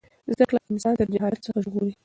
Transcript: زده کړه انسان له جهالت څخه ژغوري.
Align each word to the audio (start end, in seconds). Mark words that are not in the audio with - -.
زده 0.33 0.45
کړه 0.49 0.59
انسان 0.71 0.93
له 0.99 1.05
جهالت 1.13 1.41
څخه 1.45 1.57
ژغوري. 1.65 1.93